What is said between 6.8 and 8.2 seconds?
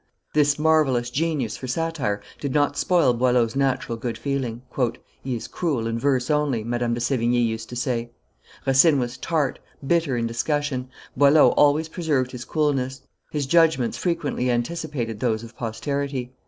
de Sevigne used to say.